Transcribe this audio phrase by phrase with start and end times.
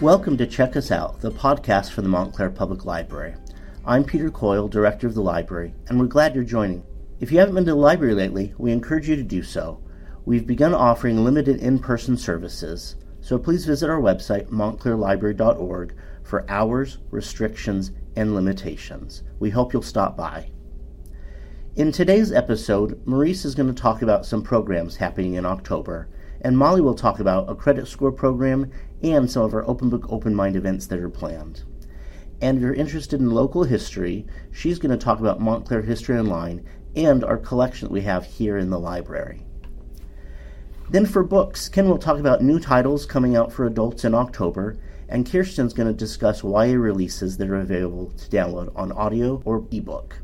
[0.00, 3.34] Welcome to Check Us Out, the podcast for the Montclair Public Library.
[3.84, 6.84] I'm Peter Coyle, Director of the Library, and we're glad you're joining.
[7.18, 9.82] If you haven't been to the library lately, we encourage you to do so.
[10.24, 16.98] We've begun offering limited in person services, so please visit our website, montclairlibrary.org, for hours,
[17.10, 19.24] restrictions, and limitations.
[19.40, 20.52] We hope you'll stop by.
[21.74, 26.08] In today's episode, Maurice is going to talk about some programs happening in October,
[26.40, 28.70] and Molly will talk about a credit score program
[29.02, 31.64] and some of our open book open mind events that are planned.
[32.40, 36.64] And if you're interested in local history, she's going to talk about Montclair History Online
[36.94, 39.44] and our collection that we have here in the library.
[40.90, 44.78] Then for books, Ken will talk about new titles coming out for adults in October,
[45.08, 49.66] and Kirsten's going to discuss YA releases that are available to download on audio or
[49.70, 50.20] ebook.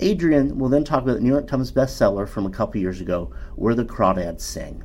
[0.00, 3.32] Adrian will then talk about the New York Times bestseller from a couple years ago,
[3.54, 4.82] Where the Crawdads Sing.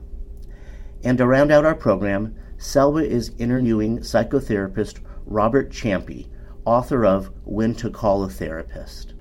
[1.02, 6.28] And to round out our program, Selva is interviewing psychotherapist Robert Ciampi,
[6.66, 9.14] author of When to Call a Therapist.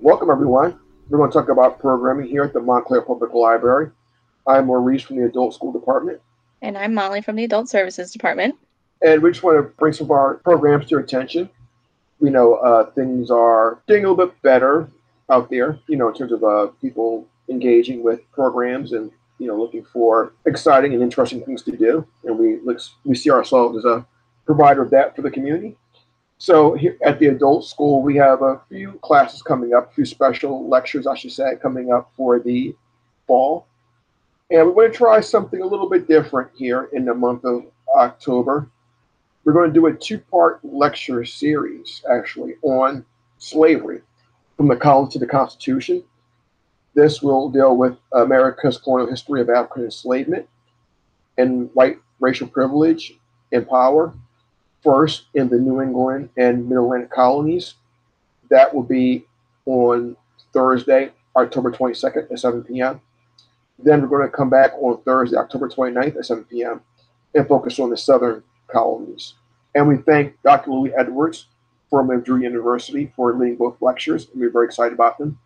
[0.00, 0.80] Welcome, everyone.
[1.08, 3.92] We're going to talk about programming here at the Montclair Public Library.
[4.48, 6.20] I'm Maurice from the Adult School Department.
[6.60, 8.56] And I'm Molly from the Adult Services Department.
[9.02, 11.48] And we just want to bring some of our programs to your attention.
[12.18, 14.90] We know uh, things are getting a little bit better
[15.30, 19.56] out there, you know, in terms of uh, people engaging with programs and you know,
[19.56, 22.58] looking for exciting and interesting things to do, and we
[23.04, 24.06] we see ourselves as a
[24.44, 25.76] provider of that for the community.
[26.38, 30.04] So here at the adult school, we have a few classes coming up, a few
[30.04, 32.74] special lectures, I should say, coming up for the
[33.26, 33.66] fall.
[34.50, 37.64] And we want to try something a little bit different here in the month of
[37.96, 38.68] October.
[39.44, 43.04] We're going to do a two part lecture series, actually, on
[43.38, 44.02] slavery
[44.56, 46.04] from the college to the Constitution.
[46.96, 50.48] This will deal with America's colonial history of African enslavement
[51.36, 53.12] and white racial privilege
[53.52, 54.14] and power,
[54.82, 57.74] first in the New England and Mid Atlantic colonies.
[58.48, 59.26] That will be
[59.66, 60.16] on
[60.54, 63.02] Thursday, October 22nd at 7 p.m.
[63.78, 66.80] Then we're going to come back on Thursday, October 29th at 7 p.m.
[67.34, 69.34] and focus on the Southern colonies.
[69.74, 70.70] And we thank Dr.
[70.70, 71.48] Louis Edwards
[71.90, 75.38] from Drew University for leading both lectures, and we're very excited about them.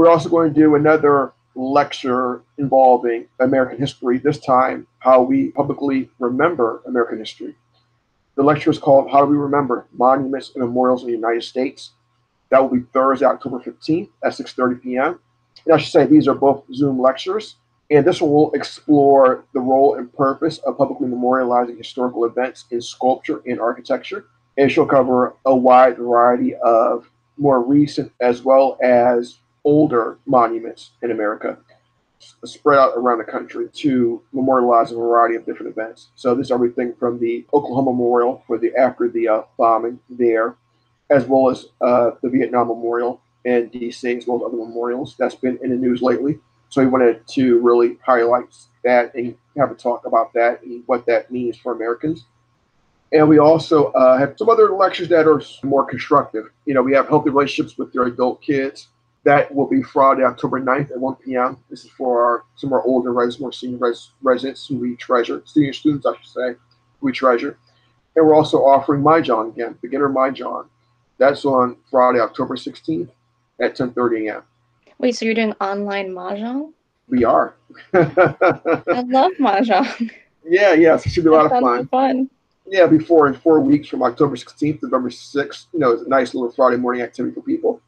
[0.00, 6.08] We're also going to do another lecture involving American history, this time how we publicly
[6.18, 7.54] remember American history.
[8.34, 11.90] The lecture is called How Do We Remember Monuments and Memorials in the United States.
[12.48, 15.20] That will be Thursday, October 15th at 6.30 p.m.
[15.66, 17.56] And I should say these are both Zoom lectures.
[17.90, 22.80] And this one will explore the role and purpose of publicly memorializing historical events in
[22.80, 24.24] sculpture and architecture.
[24.56, 31.10] And she'll cover a wide variety of more recent as well as older monuments in
[31.10, 31.58] America
[32.44, 36.08] spread out around the country to memorialize a variety of different events.
[36.14, 40.56] So this is everything from the Oklahoma Memorial for the after the uh, bombing there,
[41.08, 45.34] as well as uh, the Vietnam Memorial in D.C., as well as other memorials that's
[45.34, 46.38] been in the news lately.
[46.68, 48.54] So we wanted to really highlight
[48.84, 52.26] that and have a talk about that and what that means for Americans.
[53.12, 56.44] And we also uh, have some other lectures that are more constructive.
[56.64, 58.88] You know, we have healthy relationships with your adult kids
[59.24, 61.58] that will be Friday, October 9th at 1 p.m.
[61.68, 64.96] This is for our, some of our older residents, more senior res, residents who we
[64.96, 66.48] treasure, senior students, I should say,
[67.00, 67.58] who we treasure.
[68.16, 70.66] And we're also offering Mahjong again, beginner Mahjong.
[71.18, 73.10] That's on Friday, October 16th
[73.60, 74.42] at 10:30 a.m.
[74.98, 76.72] Wait, so you're doing online mahjong?
[77.08, 77.54] We are.
[77.94, 80.10] I love mahjong.
[80.46, 81.88] Yeah, yeah, so it should be a lot That of fun.
[81.88, 82.30] fun.
[82.66, 85.66] Yeah, before in four weeks from October 16th to November 6th.
[85.72, 87.80] You know, it's a nice little Friday morning activity for people.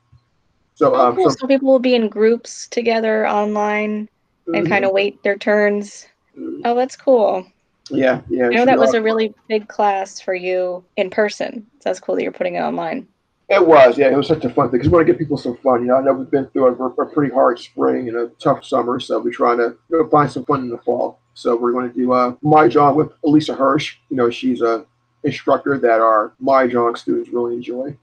[0.82, 1.30] So, Oh, um, cool.
[1.30, 4.08] so So people will be in groups together online
[4.52, 6.08] and mhm, kind of wait their turns.
[6.36, 6.60] mhm.
[6.64, 7.46] Oh, that's cool.
[7.90, 8.46] yeah, yeah.
[8.46, 11.66] I know that was a really big class for you in person.
[11.78, 13.06] So that's cool that you're putting it online.
[13.48, 14.08] It was, yeah.
[14.10, 15.82] It was such a fun thing because we want to give people some fun.
[15.82, 18.64] You know, I know we've been through a, a pretty hard spring and a tough
[18.64, 21.20] summer, so we're trying to you know, find some fun in the fall.
[21.34, 23.98] So we're going to do uh, Mahjong with Elisa Hirsch.
[24.10, 24.84] You know, she's a
[25.22, 27.96] instructor that our Mahjong students really enjoy.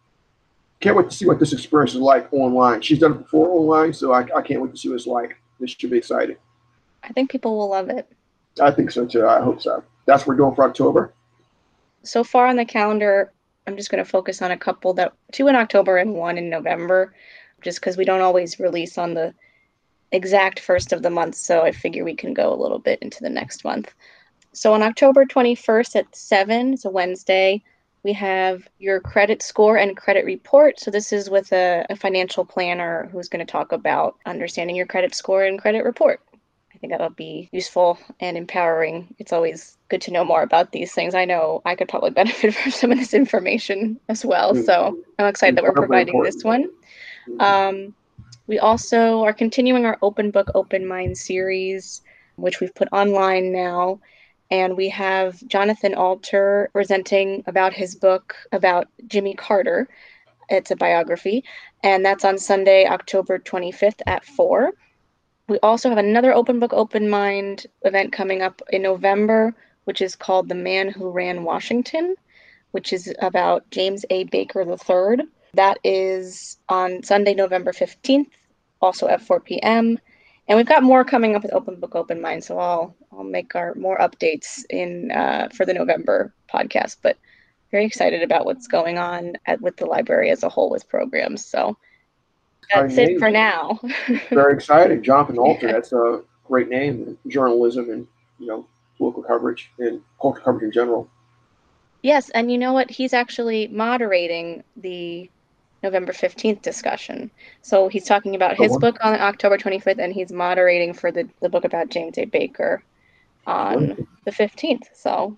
[0.80, 2.82] Can't wait to see what this experience is like online.
[2.82, 5.38] She's done it before online, so I, I can't wait to see what it's like.
[5.60, 6.38] This should be exciting.
[7.04, 8.10] I think people will love it.
[8.62, 9.28] I think so too.
[9.28, 9.84] I hope so.
[10.06, 11.14] That's what we're doing for October.
[12.04, 13.34] So far on the calendar,
[13.68, 16.50] I'm just going to focus on a couple that two in October and one in
[16.50, 17.14] November,
[17.62, 19.34] just because we don't always release on the
[20.12, 21.36] exact first of the month.
[21.36, 23.94] So I figure we can go a little bit into the next month.
[24.54, 27.62] So on October 21st at 7, it's a Wednesday,
[28.04, 30.80] we have your credit score and credit report.
[30.80, 34.86] So this is with a, a financial planner who's going to talk about understanding your
[34.86, 36.22] credit score and credit report.
[36.74, 39.14] I think that'll be useful and empowering.
[39.20, 41.14] It's always good to know more about these things.
[41.14, 44.56] I know I could probably benefit from some of this information as well.
[44.56, 44.98] So.
[45.18, 46.70] I'm excited that we're providing this one.
[47.40, 47.94] Um,
[48.48, 52.02] we also are continuing our Open Book, Open Mind series,
[52.38, 54.00] which we've put online now.
[54.52, 59.88] And we have Jonathan Alter presenting about his book about Jimmy Carter.
[60.50, 61.44] It's a biography,
[61.84, 64.72] and that's on Sunday, October 25th at 4.
[65.48, 69.54] We also have another Open Book, Open Mind event coming up in November,
[69.86, 72.16] which is called The Man Who Ran Washington,
[72.72, 74.24] which is about James A.
[74.26, 75.28] Baker III.
[75.54, 78.28] That is on Sunday, November 15th,
[78.82, 80.00] also at 4 p.m.
[80.50, 83.56] And we've got more coming up with Open Book, Open Mind, so I'll I'll make
[83.56, 86.98] our more updates in uh, for the November podcast.
[87.04, 87.18] But
[87.72, 91.46] very excited about what's going on at, with the library as a whole with programs.
[91.46, 91.78] So
[92.74, 93.80] that's it for now.
[94.32, 95.68] very exciting, Jonathan Alter.
[95.68, 95.74] Yeah.
[95.74, 98.08] That's a great name journalism and
[98.40, 98.68] you know
[98.98, 101.08] local coverage and culture coverage in general.
[102.02, 102.90] Yes, and you know what?
[102.90, 105.30] He's actually moderating the
[105.82, 107.32] November 15th discussion.
[107.62, 111.50] So he's talking about his book on October 25th, and he's moderating for the, the
[111.50, 112.26] book about James A.
[112.26, 112.84] Baker
[113.48, 114.84] on the 15th.
[114.94, 115.38] So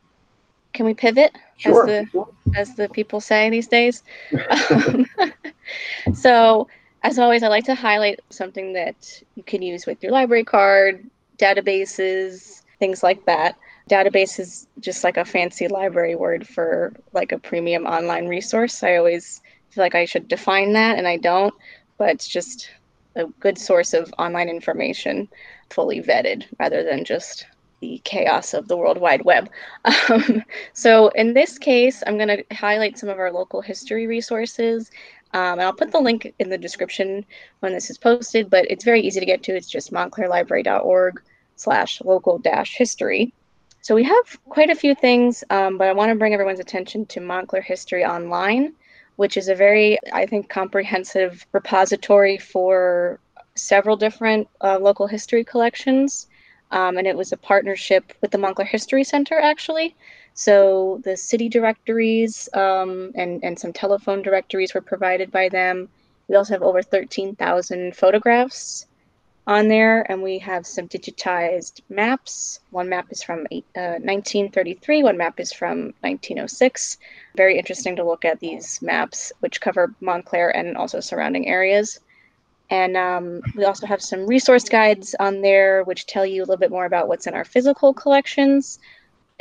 [0.73, 4.03] can we pivot sure, as the as the people say these days?
[4.69, 5.05] um,
[6.13, 6.67] so
[7.03, 11.09] as always, I like to highlight something that you can use with your library card,
[11.37, 13.55] databases, things like that.
[13.89, 18.83] Database is just like a fancy library word for like a premium online resource.
[18.83, 19.41] I always
[19.71, 21.53] feel like I should define that, and I don't.
[21.97, 22.69] But it's just
[23.15, 25.27] a good source of online information,
[25.69, 27.45] fully vetted, rather than just
[27.81, 29.49] the chaos of the World Wide Web.
[30.09, 34.91] Um, so in this case, I'm going to highlight some of our local history resources.
[35.33, 37.25] Um, and I'll put the link in the description
[37.61, 39.55] when this is posted, but it's very easy to get to.
[39.55, 41.21] It's just montclairlibrary.org
[41.55, 43.33] slash local dash history.
[43.81, 47.05] So we have quite a few things, um, but I want to bring everyone's attention
[47.07, 48.73] to Montclair History Online
[49.21, 53.19] which is a very, I think, comprehensive repository for
[53.53, 56.25] several different uh, local history collections.
[56.71, 59.95] Um, and it was a partnership with the Montclair History Center, actually.
[60.33, 65.87] So the city directories um, and, and some telephone directories were provided by them.
[66.27, 68.87] We also have over 13,000 photographs
[69.51, 72.61] on there, and we have some digitized maps.
[72.69, 76.97] One map is from uh, 1933, one map is from 1906.
[77.35, 81.99] Very interesting to look at these maps, which cover Montclair and also surrounding areas.
[82.69, 86.55] And um, we also have some resource guides on there, which tell you a little
[86.55, 88.79] bit more about what's in our physical collections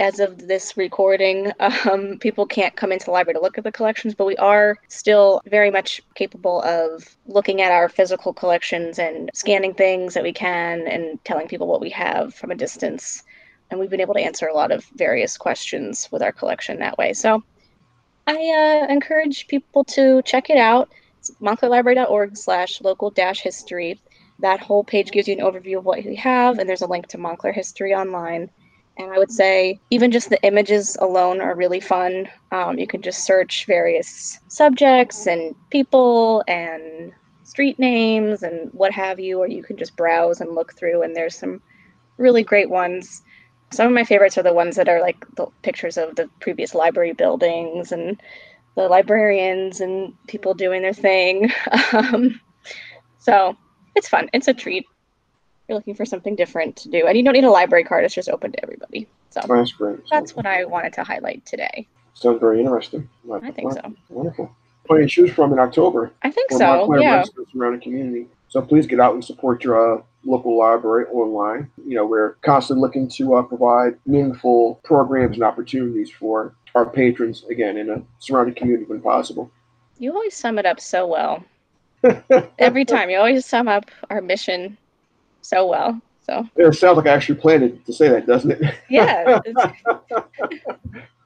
[0.01, 3.71] as of this recording, um, people can't come into the library to look at the
[3.71, 9.31] collections, but we are still very much capable of looking at our physical collections and
[9.35, 13.23] scanning things that we can and telling people what we have from a distance.
[13.71, 16.99] And we've been able to answer a lot of various questions with our collection that
[16.99, 17.13] way.
[17.13, 17.45] So
[18.27, 18.33] I
[18.89, 20.89] uh, encourage people to check it out.
[21.19, 24.01] It's montclairlibrary.org slash local dash history.
[24.39, 27.09] That whole page gives you an overview of what we have, and there's a link
[27.09, 28.49] to Montclair History Online
[28.99, 32.29] and I would say even just the images alone are really fun.
[32.53, 37.13] Um, you can just search various subjects and people and
[37.45, 41.03] street names and what have you, or you can just browse and look through.
[41.03, 41.63] And there's some
[42.19, 43.23] really great ones.
[43.73, 46.75] Some of my favorites are the ones that are like the pictures of the previous
[46.75, 48.21] library buildings and
[48.77, 51.51] the librarians and people doing their thing.
[51.93, 52.41] Um,
[53.19, 53.57] so
[53.97, 54.31] it's fun.
[54.33, 54.87] It's a treat
[55.71, 57.07] you're looking for something different to do.
[57.07, 59.07] And you don't need a library card, it's just open to everybody.
[59.31, 60.01] So that's great.
[60.11, 61.87] That's what I wanted to highlight today.
[62.15, 63.09] Sounds very interesting.
[63.33, 63.81] I think so.
[64.09, 64.51] Wonderful.
[64.87, 66.11] Plenty to choose from in October.
[66.23, 66.93] I think so.
[66.99, 67.25] Yeah.
[67.53, 68.27] Surrounding community.
[68.49, 71.71] So please get out and support your uh, local library online.
[71.87, 77.45] You know, we're constantly looking to uh, provide meaningful programs and opportunities for our patrons,
[77.49, 79.53] again, in a surrounding community when possible.
[79.99, 81.45] You always sum it up so well.
[82.59, 84.77] Every time you always sum up our mission
[85.43, 86.01] so well.
[86.23, 88.75] So it sounds like I actually planned to say that, doesn't it?
[88.89, 89.41] Yeah.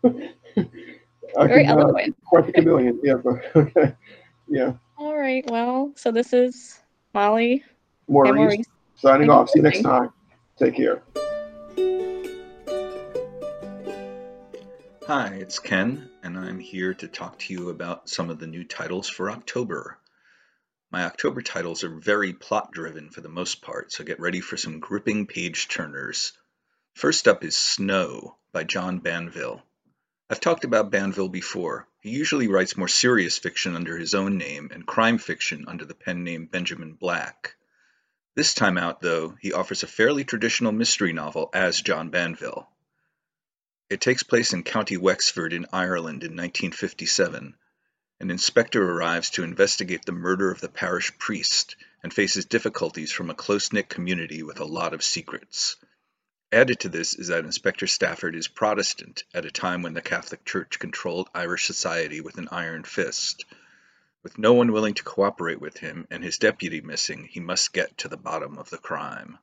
[1.37, 2.17] very can, eloquent.
[2.17, 3.01] Uh, quite the chameleon.
[3.03, 3.15] Yeah.
[3.57, 3.95] okay.
[4.49, 4.73] Yeah.
[4.97, 5.45] All right.
[5.51, 6.81] Well, so this is
[7.13, 7.65] Molly.
[8.09, 8.67] Maurice, Maurice.
[8.97, 9.51] signing off.
[9.51, 10.11] See you next time.
[10.59, 11.03] Take care.
[15.07, 18.65] Hi, it's Ken, and I'm here to talk to you about some of the new
[18.65, 19.99] titles for October.
[20.95, 24.57] My October titles are very plot driven for the most part, so get ready for
[24.57, 26.35] some gripping page turners.
[26.95, 29.67] First up is Snow by John Banville.
[30.31, 31.89] I've talked about Banville before.
[31.99, 35.97] He usually writes more serious fiction under his own name and crime fiction under the
[35.97, 37.57] pen name Benjamin Black.
[38.37, 42.69] This time out, though, he offers a fairly traditional mystery novel as John Banville.
[43.91, 47.57] It takes place in County Wexford in Ireland in 1957.
[48.21, 53.29] An inspector arrives to investigate the murder of the parish priest and faces difficulties from
[53.29, 55.77] a close knit community with a lot of secrets.
[56.53, 60.45] Added to this is that Inspector Stafford is Protestant at a time when the Catholic
[60.45, 63.45] Church controlled Irish society with an iron fist.
[64.23, 67.99] With no one willing to cooperate with him and his deputy missing, he must get
[67.99, 69.39] to the bottom of the crime.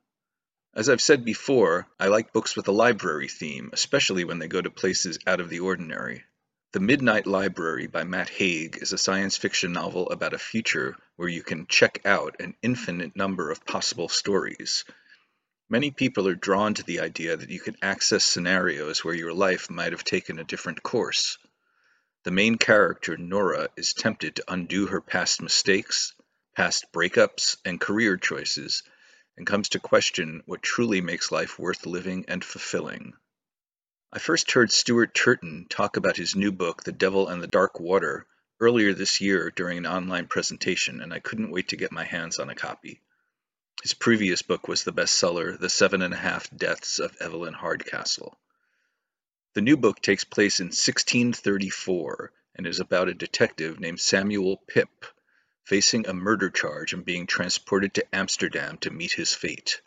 [0.74, 4.62] As I've said before, I like books with a library theme, especially when they go
[4.62, 6.24] to places out of the ordinary.
[6.74, 11.28] The Midnight Library by Matt Haig is a science fiction novel about a future where
[11.28, 14.86] you can check out an infinite number of possible stories.
[15.70, 19.70] Many people are drawn to the idea that you can access scenarios where your life
[19.70, 21.38] might have taken a different course.
[22.24, 26.14] The main character, Nora, is tempted to undo her past mistakes,
[26.56, 28.84] past breakups, and career choices,
[29.36, 33.12] and comes to question what truly makes life worth living and fulfilling.
[34.14, 37.80] I first heard Stuart Turton talk about his new book, The Devil and the Dark
[37.80, 38.28] Water,
[38.60, 42.38] earlier this year during an online presentation, and I couldn't wait to get my hands
[42.38, 43.00] on a copy.
[43.82, 48.38] His previous book was the bestseller, The Seven and a Half Deaths of Evelyn Hardcastle.
[49.54, 55.06] The new book takes place in 1634 and is about a detective named Samuel Pip
[55.64, 59.82] facing a murder charge and being transported to Amsterdam to meet his fate.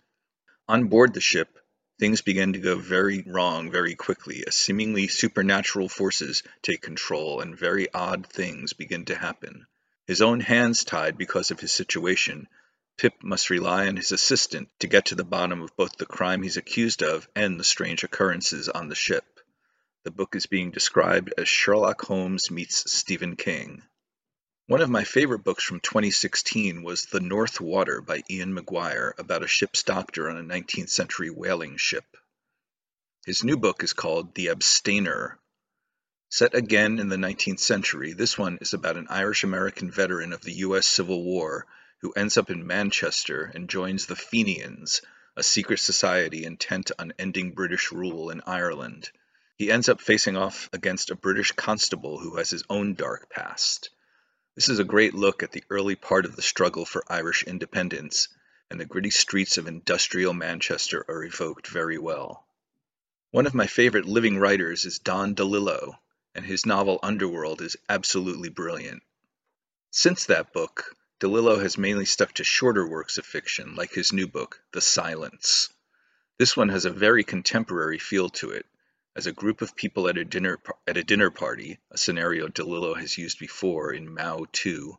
[0.67, 1.59] On board the ship,
[2.05, 7.59] things begin to go very wrong very quickly as seemingly supernatural forces take control and
[7.59, 9.67] very odd things begin to happen.
[10.07, 12.47] His own hands tied because of his situation,
[12.99, 16.43] Pip must rely on his assistant to get to the bottom of both the crime
[16.43, 19.25] he's accused of and the strange occurrences on the ship.
[20.03, 23.83] The book is being described as Sherlock Holmes meets Stephen King.
[24.67, 29.43] One of my favorite books from 2016 was The North Water by Ian McGuire about
[29.43, 32.17] a ship's doctor on a 19th century whaling ship.
[33.27, 35.39] His new book is called The Abstainer.
[36.31, 40.41] Set again in the 19th century, this one is about an Irish American veteran of
[40.41, 40.89] the U.S.
[40.89, 41.67] Civil War
[42.01, 45.03] who ends up in Manchester and joins the Fenians,
[45.37, 49.11] a secret society intent on ending British rule in Ireland.
[49.59, 53.91] He ends up facing off against a British constable who has his own dark past.
[54.55, 58.29] This is a great look at the early part of the struggle for Irish independence,
[58.71, 62.47] and the gritty streets of industrial Manchester are evoked very well.
[63.33, 65.99] One of my favorite living writers is Don DeLillo,
[66.37, 69.03] and his novel Underworld is absolutely brilliant.
[69.91, 74.29] Since that book, DeLillo has mainly stuck to shorter works of fiction, like his new
[74.29, 75.69] book, The Silence.
[76.39, 78.67] This one has a very contemporary feel to it,
[79.17, 82.99] as a group of people at a dinner at a dinner party, a scenario DeLillo
[82.99, 84.99] has used before in Mao 2,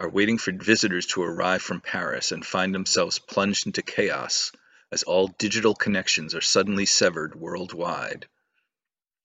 [0.00, 4.50] are waiting for visitors to arrive from Paris and find themselves plunged into chaos
[4.90, 8.26] as all digital connections are suddenly severed worldwide.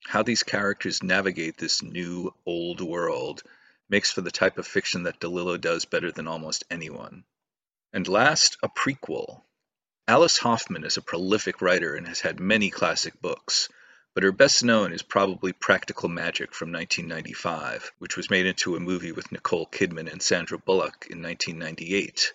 [0.05, 3.41] How these characters navigate this new old world
[3.89, 7.23] makes for the type of fiction that DeLillo does better than almost anyone.
[7.91, 9.41] And last, a prequel.
[10.07, 13.67] Alice Hoffman is a prolific writer and has had many classic books,
[14.17, 18.79] but her best known is probably Practical Magic from 1995, which was made into a
[18.79, 22.33] movie with Nicole Kidman and Sandra Bullock in 1998.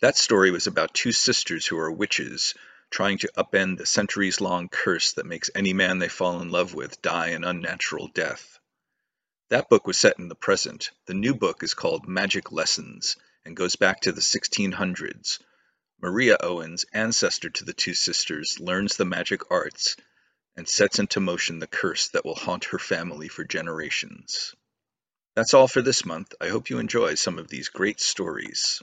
[0.00, 2.54] That story was about two sisters who are witches
[2.90, 6.74] trying to upend the centuries long curse that makes any man they fall in love
[6.74, 8.60] with die an unnatural death.
[9.48, 10.92] That book was set in the present.
[11.06, 15.40] The new book is called Magic Lessons and goes back to the 1600s.
[16.00, 19.96] Maria Owens, ancestor to the two sisters, learns the magic arts
[20.56, 24.54] and sets into motion the curse that will haunt her family for generations.
[25.36, 26.34] That's all for this month.
[26.40, 28.82] I hope you enjoy some of these great stories.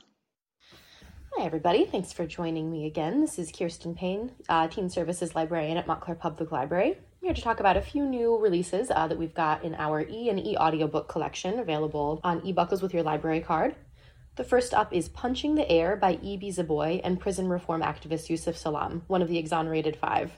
[1.35, 1.85] Hi, everybody.
[1.85, 3.21] Thanks for joining me again.
[3.21, 6.93] This is Kirsten Payne, uh, Teen Services Librarian at Montclair Public Library.
[6.93, 10.01] I'm here to talk about a few new releases uh, that we've got in our
[10.01, 13.75] e and e audiobook collection available on eBuckles with your library card.
[14.35, 18.57] The first up is Punching the Air by Ibi Zoboi and prison reform activist Yusef
[18.57, 20.31] Salaam, one of the exonerated five.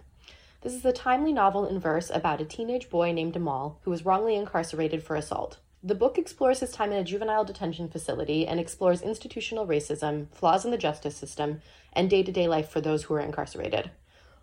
[0.61, 4.03] This is a timely novel in verse about a teenage boy named Amal who was
[4.03, 5.59] wrongly incarcerated for assault.
[5.81, 10.65] The book explores his time in a juvenile detention facility and explores institutional racism, flaws
[10.65, 11.61] in the justice system,
[11.93, 13.91] and day to day life for those who are incarcerated.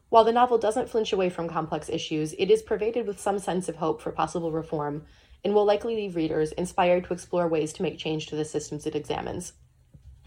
[0.08, 3.68] While the novel doesn't flinch away from complex issues, it is pervaded with some sense
[3.68, 5.04] of hope for possible reform
[5.44, 8.86] and will likely leave readers inspired to explore ways to make change to the systems
[8.86, 9.52] it examines.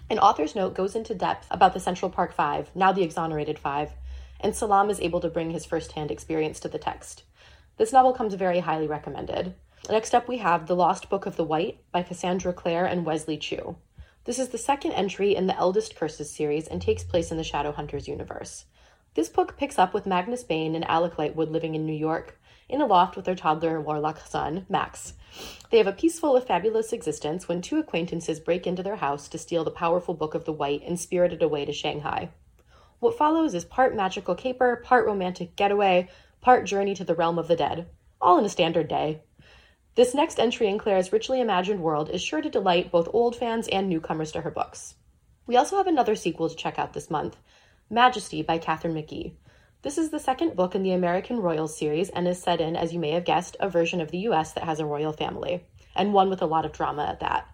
[0.07, 3.91] An author's note goes into depth about the Central Park Five, now the Exonerated Five,
[4.39, 7.23] and Salaam is able to bring his firsthand experience to the text.
[7.77, 9.55] This novel comes very highly recommended.
[9.89, 13.37] Next up, we have The Lost Book of the White by Cassandra Clare and Wesley
[13.37, 13.77] Chu.
[14.25, 17.43] This is the second entry in the Eldest Curses series and takes place in the
[17.43, 18.65] Shadowhunters universe.
[19.15, 22.81] This book picks up with Magnus Bane and Alec Lightwood living in New York in
[22.81, 25.13] a loft with their toddler warlock son, Max.
[25.71, 29.37] They have a peaceful, if fabulous existence when two acquaintances break into their house to
[29.37, 32.29] steal the powerful Book of the White and spirit it away to Shanghai.
[32.99, 36.09] What follows is part magical caper, part romantic getaway,
[36.41, 37.87] part journey to the realm of the dead,
[38.19, 39.21] all in a standard day.
[39.95, 43.67] This next entry in Clare's richly imagined world is sure to delight both old fans
[43.69, 44.95] and newcomers to her books.
[45.47, 47.37] We also have another sequel to check out this month
[47.89, 49.33] Majesty by Katharine McGee.
[49.81, 52.93] This is the second book in the American Royals series and is set in, as
[52.93, 55.65] you may have guessed, a version of the US that has a royal family,
[55.95, 57.47] and one with a lot of drama at that.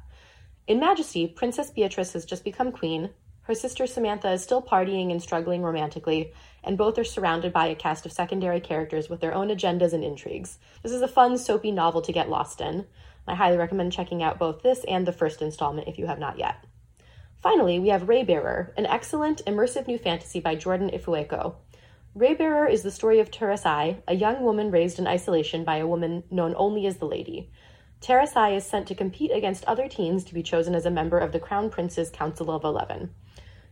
[0.68, 3.12] In Majesty, Princess Beatrice has just become queen,
[3.46, 6.34] her sister Samantha is still partying and struggling romantically,
[6.64, 10.04] and both are surrounded by a cast of secondary characters with their own agendas and
[10.04, 10.58] intrigues.
[10.82, 12.86] This is a fun, soapy novel to get lost in.
[13.28, 16.40] I highly recommend checking out both this and the first installment if you have not
[16.40, 16.66] yet.
[17.38, 21.54] Finally, we have Raybearer, an excellent, immersive new fantasy by Jordan Ifueko.
[22.16, 26.24] Raybearer is the story of Tarisai, a young woman raised in isolation by a woman
[26.32, 27.52] known only as the Lady.
[28.02, 31.32] Tarisai is sent to compete against other teens to be chosen as a member of
[31.32, 33.12] the Crown Prince's Council of Eleven.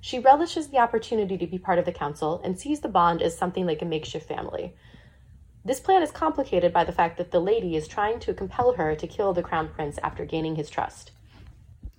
[0.02, 3.38] She relishes the opportunity to be part of the council and sees the bond as
[3.38, 4.76] something like a makeshift family.
[5.64, 8.96] This plan is complicated by the fact that the lady is trying to compel her
[8.96, 11.12] to kill the crown prince after gaining his trust.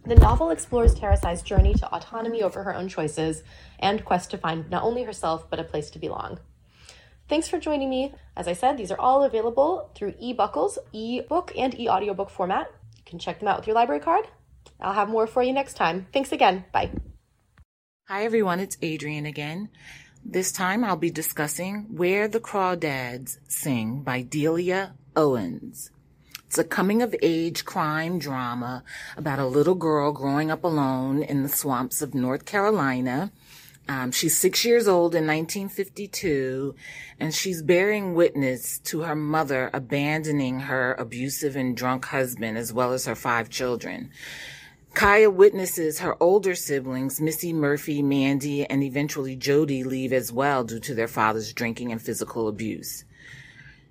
[0.05, 3.43] The novel explores Tarisai's journey to autonomy over her own choices
[3.79, 6.41] and quest to find not only herself but a place to belong.
[7.27, 8.15] Thanks for joining me.
[8.37, 12.71] As I said, these are all available through eBuckles, ebook, and e-audiobook format.
[12.97, 14.29] You can check them out with your library card.
[14.79, 16.07] I'll have more for you next time.
[16.13, 16.65] Thanks again.
[16.71, 16.91] Bye.
[18.09, 19.71] Hi everyone, it's Adrian again.
[20.23, 25.91] This time I'll be discussing Where the Crawdads Sing by Delia Owens.
[26.47, 28.85] It's a coming of age crime drama
[29.17, 33.33] about a little girl growing up alone in the swamps of North Carolina.
[33.87, 36.75] Um, she's six years old in 1952
[37.21, 42.93] and she's bearing witness to her mother abandoning her abusive and drunk husband as well
[42.93, 44.11] as her five children.
[44.95, 50.79] Kya witnesses her older siblings, Missy, Murphy, Mandy, and eventually Jody, leave as well due
[50.81, 53.05] to their father's drinking and physical abuse.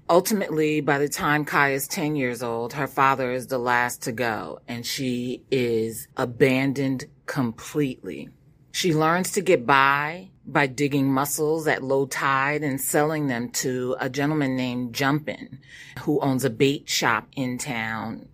[0.10, 4.12] Ultimately, by the time Kya is 10 years old, her father is the last to
[4.12, 8.30] go and she is abandoned completely.
[8.74, 13.96] She learns to get by by digging mussels at low tide and selling them to
[14.00, 15.60] a gentleman named Jumpin,
[16.00, 18.28] who owns a bait shop in town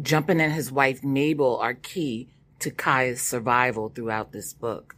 [0.00, 4.95] Jumpin and his wife Mabel are key to Kya's survival throughout this book.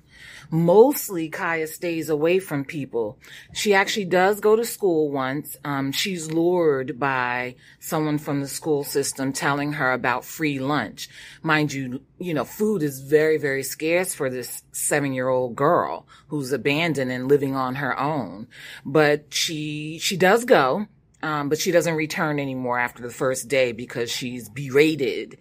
[0.50, 3.18] Mostly Kya stays away from people.
[3.52, 5.56] She actually does go to school once.
[5.64, 11.08] Um, she's lured by someone from the school system telling her about free lunch.
[11.42, 16.06] Mind you, you know, food is very, very scarce for this seven year old girl
[16.28, 18.48] who's abandoned and living on her own.
[18.84, 20.88] But she, she does go
[21.22, 25.38] um, but she doesn't return anymore after the first day because she's berated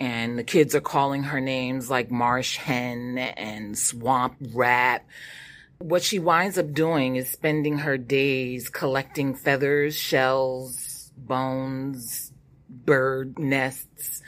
[0.00, 5.04] and the kids are calling her names like marsh hen and swamp rat.
[5.78, 12.32] What she winds up doing is spending her days collecting feathers, shells, bones,
[12.68, 14.22] bird nests,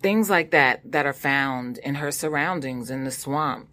[0.00, 3.68] things like that that are found in her surroundings in the swamp.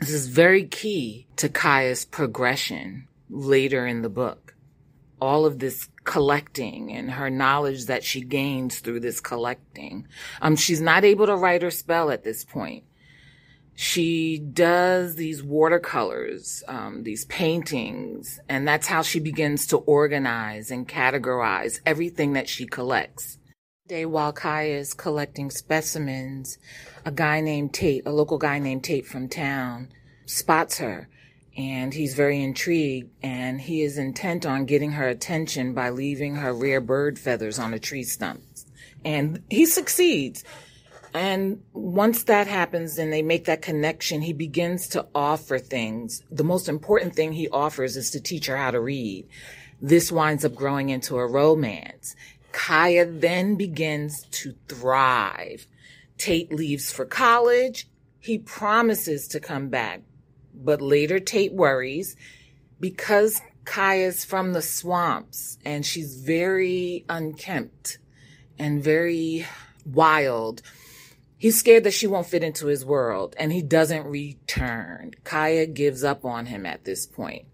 [0.00, 4.52] This is very key to Kya's progression later in the book
[5.22, 10.06] all of this collecting and her knowledge that she gains through this collecting.
[10.40, 12.84] Um, she's not able to write or spell at this point.
[13.74, 20.86] She does these watercolors, um, these paintings, and that's how she begins to organize and
[20.86, 23.38] categorize everything that she collects.
[23.88, 26.58] Day while Kya is collecting specimens,
[27.04, 29.88] a guy named Tate, a local guy named Tate from town,
[30.26, 31.08] spots her
[31.56, 36.52] and he's very intrigued and he is intent on getting her attention by leaving her
[36.52, 38.42] rare bird feathers on a tree stump.
[39.04, 40.44] And he succeeds.
[41.12, 46.22] And once that happens and they make that connection, he begins to offer things.
[46.30, 49.28] The most important thing he offers is to teach her how to read.
[49.80, 52.16] This winds up growing into a romance.
[52.52, 55.66] Kya then begins to thrive.
[56.16, 57.88] Tate leaves for college.
[58.20, 60.00] He promises to come back
[60.54, 62.16] but later Tate worries
[62.80, 67.98] because Kya's from the swamps and she's very unkempt
[68.58, 69.46] and very
[69.84, 70.62] wild.
[71.36, 75.12] He's scared that she won't fit into his world and he doesn't return.
[75.24, 77.46] Kya gives up on him at this point.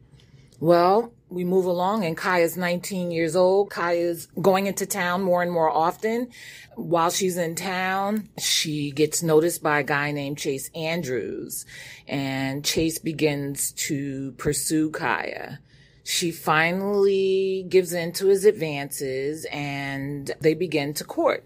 [0.60, 3.70] Well, we move along and Kya's 19 years old.
[3.70, 6.28] Kya's going into town more and more often.
[6.74, 11.66] While she's in town, she gets noticed by a guy named Chase Andrews
[12.06, 15.58] and Chase begins to pursue Kya.
[16.04, 21.44] She finally gives in to his advances and they begin to court.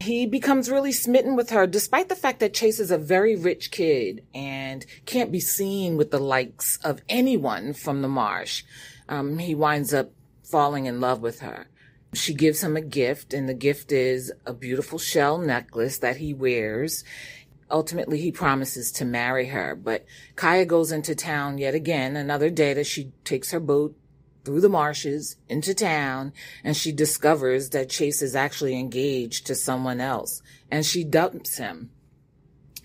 [0.00, 3.72] He becomes really smitten with her, despite the fact that Chase is a very rich
[3.72, 8.62] kid and can't be seen with the likes of anyone from the marsh.
[9.08, 10.10] Um, he winds up
[10.42, 11.68] falling in love with her.
[12.14, 16.32] She gives him a gift, and the gift is a beautiful shell necklace that he
[16.32, 17.04] wears.
[17.70, 22.72] Ultimately, he promises to marry her, but Kya goes into town yet again, another day
[22.72, 23.94] that she takes her boat
[24.48, 26.32] through the marshes into town
[26.64, 30.40] and she discovers that Chase is actually engaged to someone else
[30.70, 31.90] and she dumps him.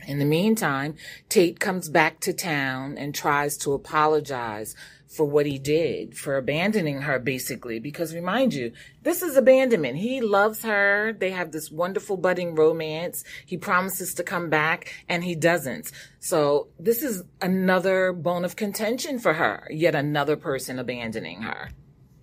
[0.06, 0.96] In the meantime,
[1.30, 4.76] Tate comes back to town and tries to apologize
[5.14, 7.80] for what he did, for abandoning her basically.
[7.80, 8.72] Because remind you,
[9.02, 9.98] this is abandonment.
[9.98, 11.14] He loves her.
[11.14, 13.24] They have this wonderful budding romance.
[13.46, 15.92] He promises to come back and he doesn't.
[16.20, 21.70] So this is another bone of contention for her, yet another person abandoning her.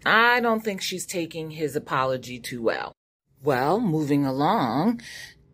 [0.04, 2.92] I don't think she's taking his apology too well.
[3.42, 5.00] Well, moving along,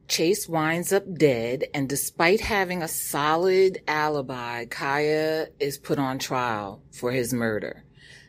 [0.08, 6.82] Chase winds up dead, and despite having a solid alibi, Kya is put on trial
[6.92, 7.84] for his murder.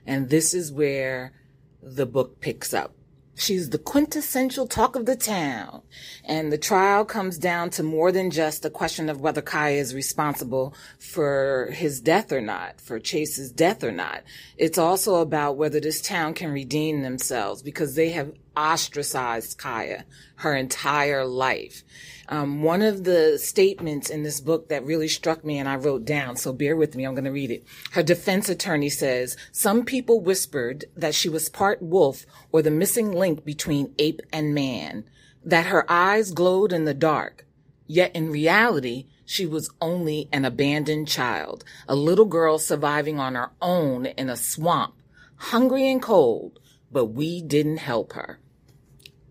[0.06, 1.34] And this is where
[1.82, 2.94] the book picks up.
[3.36, 5.84] She's the quintessential talk of the town.
[6.24, 9.94] And the trial comes down to more than just a question of whether Kya is
[9.94, 14.24] responsible for his death or not, for Chase's death or not.
[14.58, 20.04] It's also about whether this town can redeem themselves because they have ostracized Kya
[20.38, 21.84] her entire life.
[22.30, 26.04] Um, one of the statements in this book that really struck me and I wrote
[26.04, 27.64] down, so bear with me, I'm going to read it.
[27.92, 33.14] Her defense attorney says, some people whispered that she was part wolf or the missing
[33.14, 35.06] link between ape and man,
[35.46, 37.46] that her eyes glowed in the dark.
[37.86, 43.52] Yet in reality, she was only an abandoned child, a little girl surviving on her
[43.62, 44.96] own in a swamp,
[45.38, 46.60] hungry and cold,
[46.92, 48.40] but we didn't help her.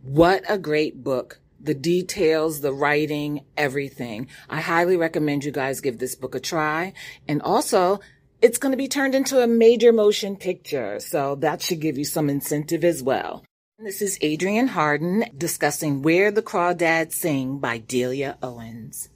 [0.06, 1.40] What a great book.
[1.60, 4.28] The details, the writing, everything.
[4.48, 6.92] I highly recommend you guys give this book a try.
[7.26, 7.98] And also,
[8.40, 11.00] it's going to be turned into a major motion picture.
[11.00, 13.44] So that should give you some incentive as well.
[13.80, 19.08] This is Adrienne Harden discussing Where the Crawdads Sing by Delia Owens.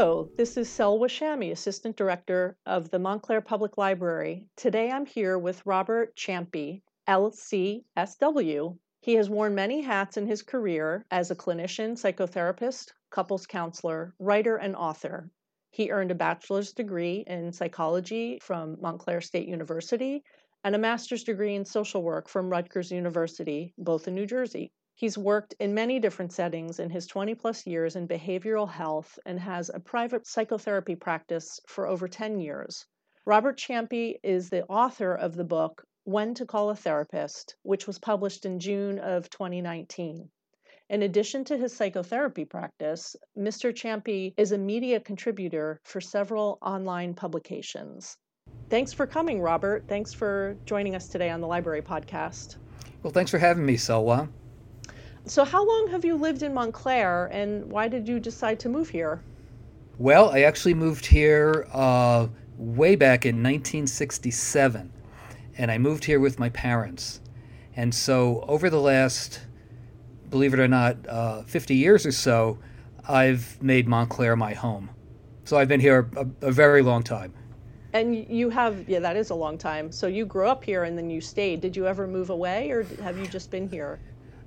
[0.00, 4.46] Hello, this is Selwa Shami, Assistant Director of the Montclair Public Library.
[4.56, 8.78] Today I'm here with Robert Ciampi, LCSW.
[9.02, 14.56] He has worn many hats in his career as a clinician, psychotherapist, couples counselor, writer,
[14.56, 15.30] and author.
[15.70, 20.24] He earned a bachelor's degree in psychology from Montclair State University
[20.64, 24.72] and a master's degree in social work from Rutgers University, both in New Jersey.
[24.94, 29.40] He's worked in many different settings in his 20 plus years in behavioral health and
[29.40, 32.86] has a private psychotherapy practice for over 10 years.
[33.24, 37.98] Robert Ciampi is the author of the book When to Call a Therapist, which was
[37.98, 40.30] published in June of 2019.
[40.90, 43.72] In addition to his psychotherapy practice, Mr.
[43.72, 48.16] Ciampi is a media contributor for several online publications.
[48.68, 49.84] Thanks for coming, Robert.
[49.86, 52.56] Thanks for joining us today on the Library Podcast.
[53.02, 54.28] Well, thanks for having me, Selwa.
[55.30, 58.88] So, how long have you lived in Montclair and why did you decide to move
[58.88, 59.22] here?
[59.96, 62.26] Well, I actually moved here uh,
[62.58, 64.92] way back in 1967,
[65.56, 67.20] and I moved here with my parents.
[67.76, 69.42] And so, over the last,
[70.30, 72.58] believe it or not, uh, 50 years or so,
[73.08, 74.90] I've made Montclair my home.
[75.44, 77.32] So, I've been here a, a very long time.
[77.92, 79.92] And you have, yeah, that is a long time.
[79.92, 81.60] So, you grew up here and then you stayed.
[81.60, 84.00] Did you ever move away or have you just been here?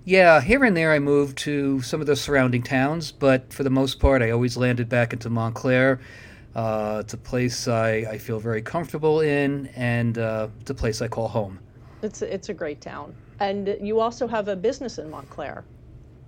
[0.05, 3.69] Yeah, here and there I moved to some of the surrounding towns, but for the
[3.69, 6.01] most part, I always landed back into Montclair.
[6.53, 11.01] Uh, it's a place I, I feel very comfortable in, and uh, it's a place
[11.01, 11.57] I call home.
[12.01, 13.15] It's a, it's a great town.
[13.39, 15.63] And you also have a business in Montclair.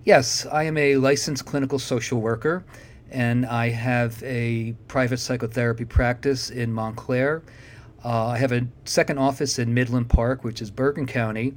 [0.04, 2.64] Yes, I am a licensed clinical social worker,
[3.10, 7.42] and I have a private psychotherapy practice in Montclair.
[8.02, 11.52] Uh, I have a second office in Midland Park, which is Bergen County.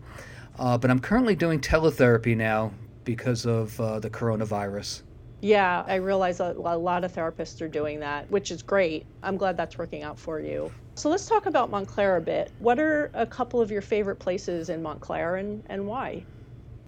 [0.59, 2.73] Uh, but I'm currently doing teletherapy now
[3.05, 5.03] because of uh, the coronavirus.
[5.41, 9.05] Yeah, I realize a, a, lot of therapists are doing that, which is great.
[9.23, 10.69] I'm glad that's working out for you.
[10.95, 12.51] So let's talk about Montclair a bit.
[12.59, 16.25] What are a couple of your favorite places in Montclair and, and why?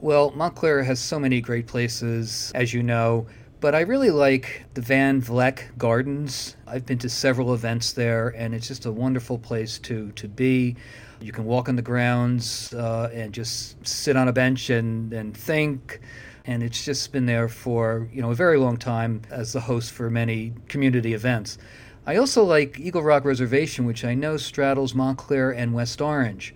[0.01, 3.25] Well, Montclair has so many great places, as you know,
[3.61, 6.57] But I really like the Van Vleck Gardens.
[6.67, 10.75] I've been to several events there, and it's just a wonderful place to, to be.
[11.21, 15.37] You can walk on the grounds uh, and just sit on a bench and, and
[15.37, 16.01] think.
[16.45, 19.91] And it's just been there for you know a very long time as the host
[19.91, 21.59] for many community events.
[22.07, 26.55] I also like Eagle Rock Reservation, which I know straddles Montclair and West Orange.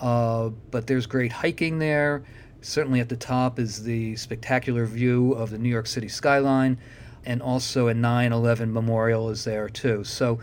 [0.00, 2.22] Uh, but there's great hiking there.
[2.60, 6.78] Certainly at the top is the spectacular view of the New York City skyline,
[7.24, 10.04] and also a 9 11 memorial is there too.
[10.04, 10.38] So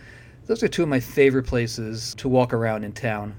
[0.48, 3.36] those are two of my favorite places to walk around in town.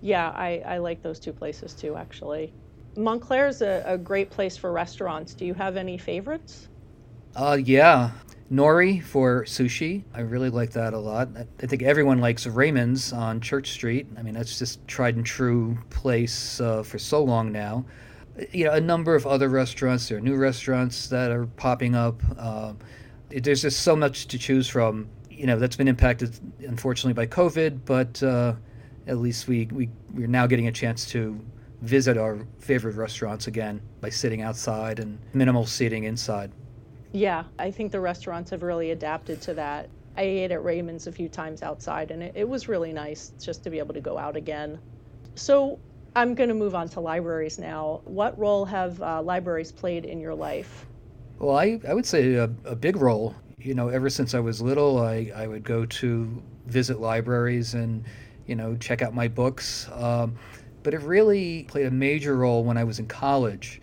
[0.00, 2.52] Yeah, I, I like those two places too, actually.
[2.96, 5.34] Montclair is a, a great place for restaurants.
[5.34, 6.68] Do you have any favorites?
[7.36, 8.10] Uh, yeah.
[8.50, 10.02] Nori for sushi.
[10.12, 11.28] I really like that a lot.
[11.62, 14.08] I think everyone likes Raymond's on Church Street.
[14.18, 17.84] I mean, that's just tried and true place uh, for so long now.
[18.50, 20.08] You know, a number of other restaurants.
[20.08, 22.20] There are new restaurants that are popping up.
[22.36, 22.72] Uh,
[23.28, 25.08] there's just so much to choose from.
[25.30, 28.54] You know, that's been impacted, unfortunately, by COVID, but uh,
[29.10, 31.38] at least we, we, we're now getting a chance to
[31.82, 36.52] visit our favorite restaurants again by sitting outside and minimal seating inside.
[37.12, 39.88] Yeah, I think the restaurants have really adapted to that.
[40.16, 43.64] I ate at Raymond's a few times outside, and it, it was really nice just
[43.64, 44.78] to be able to go out again.
[45.34, 45.80] So,
[46.14, 48.00] I'm going to move on to libraries now.
[48.04, 50.86] What role have uh, libraries played in your life?
[51.38, 53.34] Well, I, I would say a, a big role.
[53.58, 58.04] You know, ever since I was little, I, I would go to visit libraries and,
[58.50, 59.88] you know, check out my books.
[59.94, 60.36] Um,
[60.82, 63.80] but it really played a major role when I was in college.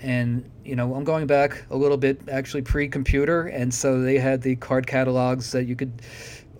[0.00, 4.42] And you know i'm going back a little bit actually pre-computer and so they had
[4.42, 6.02] the card catalogs that you could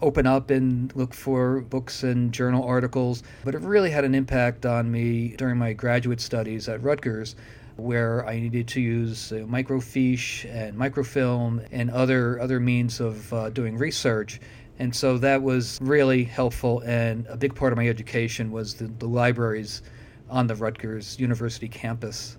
[0.01, 3.23] open up and look for books and journal articles.
[3.45, 7.37] But it really had an impact on me during my graduate studies at rutgers
[7.77, 13.49] where i needed to use uh, microfiche and microfilm and other other means of uh,
[13.49, 14.41] doing research
[14.83, 18.87] and so that was really helpful and a big part of my education was the,
[18.99, 19.83] the libraries
[20.29, 22.37] on the rutgers university campus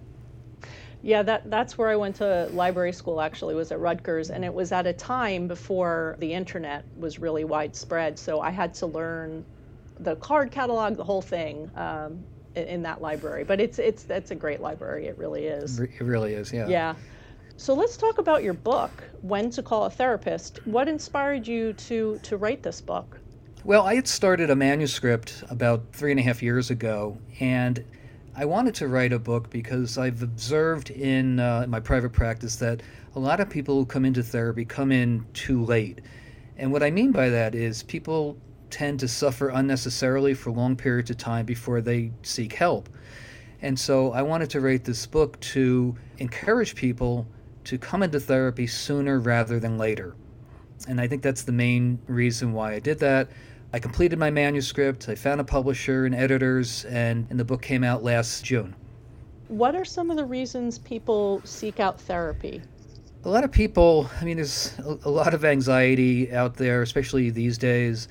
[1.06, 4.29] yeah, that, that's where I went to library school actually, was at Rutgers.
[4.29, 8.17] And it was at a time before the internet was really widespread.
[8.17, 9.43] So I had to learn
[9.99, 12.23] the card catalog, the whole thing um,
[12.56, 13.43] in, that library.
[13.43, 15.08] But it's, it's, it's a great library.
[15.08, 15.77] It really is.
[15.77, 16.69] It really is, yeah.
[16.69, 16.95] Yeah.
[17.55, 20.59] So let's talk about your book, When to Call a Therapist.
[20.65, 23.19] What inspired you to, to write this book?
[23.63, 27.17] Well, I had started a manuscript about three and a half years ago.
[27.39, 27.85] And
[28.35, 32.81] I wanted to write a book because I've observed in uh, my private practice that
[33.15, 36.01] a lot of people who come into therapy come in too late.
[36.57, 38.35] And what I mean by that is people
[38.71, 42.89] tend to suffer unnecessarily for long periods of time before they seek help.
[43.61, 47.27] And so I wanted to write this book to encourage people
[47.65, 50.15] to come into therapy sooner rather than later.
[50.88, 53.30] And I think that's the main reason why I did that.
[53.71, 57.84] I completed my manuscript, I found a publisher and editors, and, and the book came
[57.84, 58.76] out last June.
[59.47, 62.62] What are some of the reasons people seek out therapy?
[63.26, 67.30] A lot of people, I mean, there's a, a lot of anxiety out there, especially
[67.30, 68.10] these days,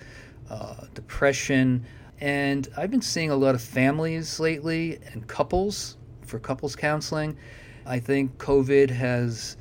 [0.50, 1.84] uh, depression.
[2.20, 7.36] And I've been seeing a lot of families lately and couples for couples counseling.
[7.86, 9.56] I think COVID has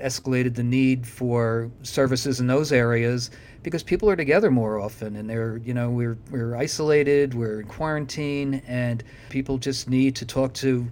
[0.00, 3.30] escalated the need for services in those areas
[3.62, 7.66] because people are together more often and they're you know we're we're isolated we're in
[7.66, 10.86] quarantine and people just need to talk to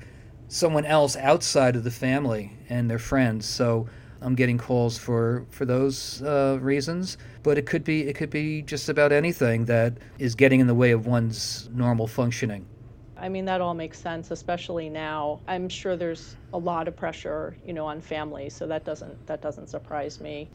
[0.48, 3.86] someone else outside of the family and their friends so
[4.24, 8.62] I'm getting calls for for those uh, reasons, but it could be it could be
[8.62, 12.64] just about anything that is getting in the way of one's normal functioning.
[13.24, 15.40] I mean that all makes sense, especially now.
[15.48, 19.40] I'm sure there's a lot of pressure, you know, on families, so that doesn't that
[19.40, 20.50] doesn't surprise me.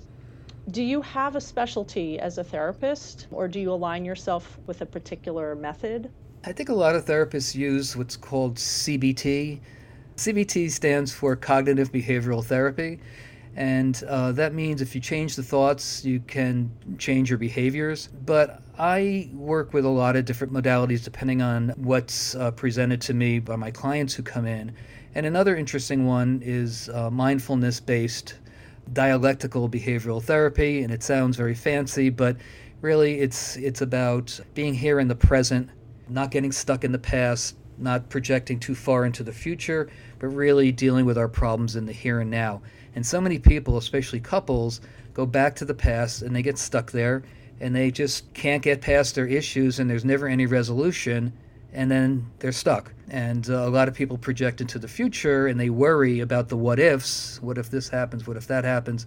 [0.70, 4.86] Do you have a specialty as a therapist, or do you align yourself with a
[4.86, 6.12] particular method?
[6.46, 9.62] I think a lot of therapists use what's called CBT.
[10.18, 13.00] CBT stands for Cognitive Behavioral Therapy.
[13.56, 18.10] And uh, that means if you change the thoughts, you can change your behaviors.
[18.26, 23.14] But I work with a lot of different modalities depending on what's uh, presented to
[23.14, 24.74] me by my clients who come in.
[25.16, 28.36] And another interesting one is uh, mindfulness based
[28.94, 32.38] dialectical behavioral therapy, and it sounds very fancy, but
[32.82, 35.70] really it's it's about being here in the present,
[36.08, 40.72] not getting stuck in the past, not projecting too far into the future, but really
[40.72, 42.62] dealing with our problems in the here and now.
[43.00, 44.82] And so many people, especially couples,
[45.14, 47.24] go back to the past and they get stuck there
[47.62, 51.32] and they just can't get past their issues and there's never any resolution
[51.72, 52.92] and then they're stuck.
[53.10, 56.58] And uh, a lot of people project into the future and they worry about the
[56.58, 57.42] what ifs.
[57.42, 58.28] What if this happens?
[58.28, 59.06] What if that happens?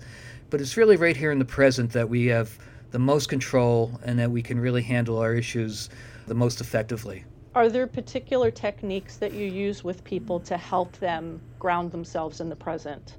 [0.48, 2.58] But it's really right here in the present that we have
[2.92, 5.90] the most control and that we can really handle our issues
[6.26, 7.26] the most effectively.
[7.54, 12.48] Are there particular techniques that you use with people to help them ground themselves in
[12.48, 13.18] the present?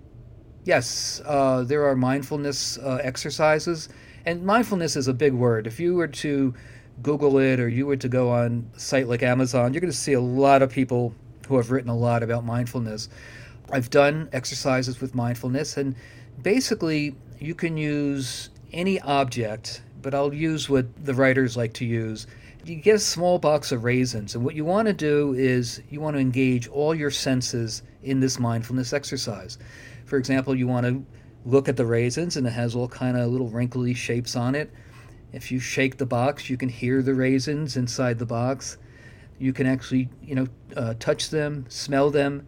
[0.66, 3.90] Yes, uh, there are mindfulness uh, exercises.
[4.26, 5.68] And mindfulness is a big word.
[5.68, 6.54] If you were to
[7.02, 9.98] Google it or you were to go on a site like Amazon, you're going to
[9.98, 11.14] see a lot of people
[11.48, 13.10] who have written a lot about mindfulness.
[13.72, 15.96] I've done exercises with mindfulness, and
[16.42, 22.28] basically, you can use any object, but I'll use what the writers like to use.
[22.64, 26.00] You get a small box of raisins, and what you want to do is you
[26.00, 29.58] want to engage all your senses in this mindfulness exercise.
[30.06, 31.06] For example, you want to
[31.46, 34.72] look at the raisins, and it has all kind of little wrinkly shapes on it.
[35.32, 38.78] If you shake the box, you can hear the raisins inside the box.
[39.40, 42.48] You can actually, you know, uh, touch them, smell them,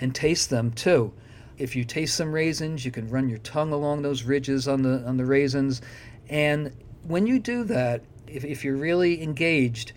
[0.00, 1.12] and taste them too.
[1.56, 5.02] If you taste some raisins, you can run your tongue along those ridges on the
[5.06, 5.80] on the raisins,
[6.28, 6.72] and
[7.06, 9.92] when you do that, if, if you're really engaged,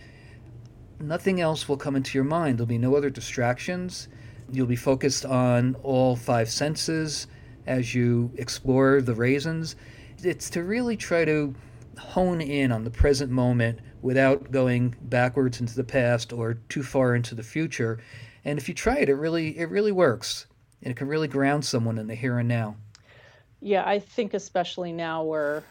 [0.99, 2.57] nothing else will come into your mind.
[2.57, 4.07] There'll be no other distractions.
[4.51, 7.27] You'll be focused on all five senses
[7.67, 9.75] as you explore the raisins.
[10.23, 11.53] It's to really try to
[11.97, 17.13] hone in on the present moment without going backwards into the past or too far
[17.13, 17.99] into the future.
[18.43, 20.47] And if you try it, it really it really works.
[20.81, 22.75] And it can really ground someone in the here and now.
[23.61, 25.63] Yeah, I think especially now where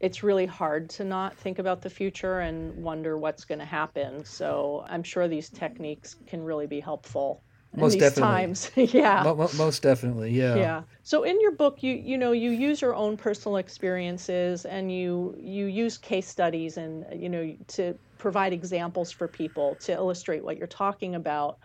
[0.00, 4.24] it's really hard to not think about the future and wonder what's going to happen.
[4.24, 7.42] So I'm sure these techniques can really be helpful
[7.76, 8.22] most these definitely.
[8.22, 8.70] times.
[8.76, 9.22] yeah.
[9.24, 10.56] Mo- mo- most definitely, yeah.
[10.56, 10.82] Yeah.
[11.02, 15.36] So in your book, you you know you use your own personal experiences and you
[15.38, 20.56] you use case studies and you know to provide examples for people to illustrate what
[20.56, 21.58] you're talking about.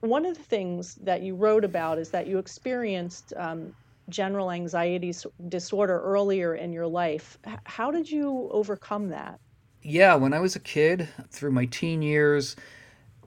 [0.00, 3.72] One of the things that you wrote about is that you experienced um,
[4.08, 5.14] general anxiety
[5.48, 7.38] disorder earlier in your life.
[7.64, 9.38] How did you overcome that?
[9.82, 12.56] Yeah, when I was a kid, through my teen years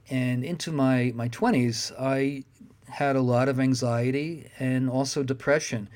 [0.10, 2.44] and into my, my 20s, I
[2.88, 5.89] had a lot of anxiety and also depression.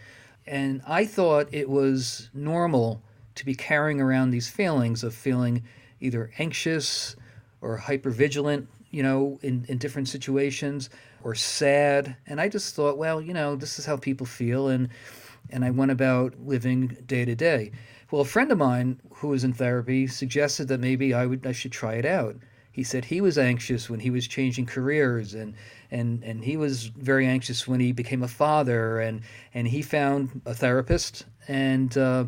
[0.48, 3.02] And I thought it was normal
[3.36, 5.64] to be carrying around these feelings of feeling
[6.00, 7.16] either anxious
[7.62, 10.90] or hypervigilant, you know, in, in different situations
[11.24, 12.16] or sad.
[12.26, 14.70] And I just thought, well, you know, this is how people feel.
[14.70, 14.90] And,
[15.52, 17.72] and I went about living day to day.
[18.12, 21.52] Well, a friend of mine who was in therapy suggested that maybe I would I
[21.52, 22.36] should try it out.
[22.80, 25.54] He said he was anxious when he was changing careers and
[25.92, 29.20] and and he was very anxious when he became a father and
[29.54, 32.24] and he found a therapist and uh,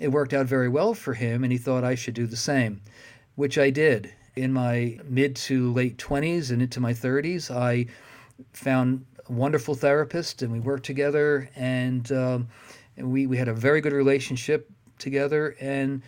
[0.00, 2.80] it worked out very well for him and he thought I should do the same,
[3.36, 4.12] which I did.
[4.34, 7.86] In my mid to late 20s and into my 30s, I
[8.52, 12.48] found a wonderful therapist and we worked together and, um,
[12.96, 16.02] and we, we had a very good relationship together and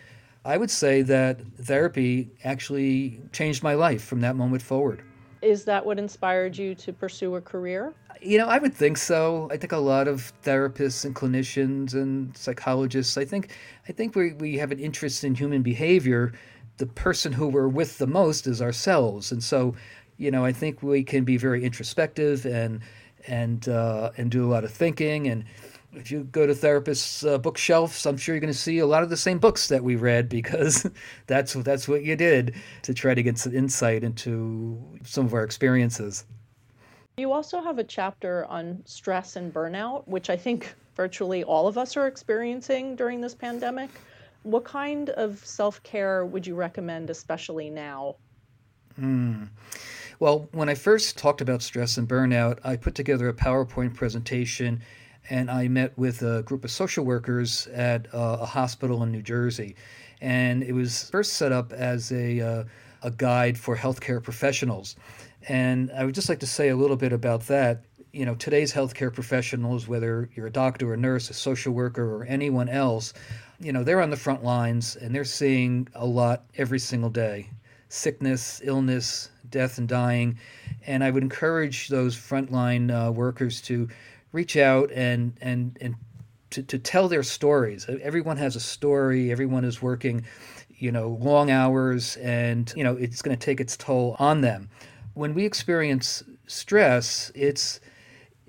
[0.44, 5.02] I would say that therapy actually changed my life from that moment forward.
[5.40, 7.94] Is that what inspired you to pursue a career?
[8.20, 9.48] You know, I would think so.
[9.50, 13.50] I think a lot of therapists and clinicians and psychologists, I think
[13.88, 16.32] I think we, we have an interest in human behavior.
[16.78, 19.32] The person who we're with the most is ourselves.
[19.32, 19.74] And so,
[20.16, 22.80] you know, I think we can be very introspective and
[23.26, 25.44] and uh, and do a lot of thinking and
[25.96, 29.02] if you go to therapists' uh, bookshelves, I'm sure you're going to see a lot
[29.02, 30.86] of the same books that we read because
[31.26, 35.44] that's that's what you did to try to get some insight into some of our
[35.44, 36.24] experiences.
[37.16, 41.78] You also have a chapter on stress and burnout, which I think virtually all of
[41.78, 43.90] us are experiencing during this pandemic.
[44.42, 48.16] What kind of self care would you recommend, especially now?
[49.00, 49.48] Mm.
[50.20, 54.80] Well, when I first talked about stress and burnout, I put together a PowerPoint presentation
[55.30, 59.76] and I met with a group of social workers at a hospital in New Jersey.
[60.20, 62.64] And it was first set up as a, uh,
[63.02, 64.96] a guide for healthcare professionals.
[65.48, 67.84] And I would just like to say a little bit about that.
[68.12, 72.24] You know, today's healthcare professionals, whether you're a doctor, a nurse, a social worker, or
[72.24, 73.12] anyone else,
[73.60, 77.48] you know, they're on the front lines and they're seeing a lot every single day
[77.88, 80.36] sickness, illness, death, and dying.
[80.84, 83.88] And I would encourage those frontline uh, workers to
[84.34, 85.94] reach out and and and
[86.50, 87.86] to, to tell their stories.
[88.02, 89.32] Everyone has a story.
[89.32, 90.24] Everyone is working,
[90.68, 94.68] you know, long hours, and you know it's going to take its toll on them.
[95.14, 97.80] When we experience stress, it's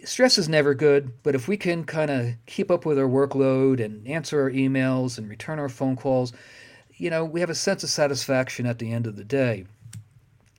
[0.04, 3.84] stress is never good, but if we can kind of keep up with our workload
[3.84, 6.34] and answer our emails and return our phone calls,
[6.96, 9.66] you know, we have a sense of satisfaction at the end of the day.